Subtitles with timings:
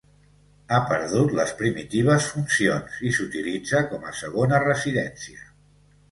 [0.75, 5.45] Ha perdut les primitives funcions i s'utilitza com a segona residència.